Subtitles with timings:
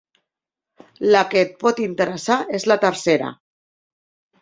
[1.09, 3.33] La que et pot interessar és la tercera.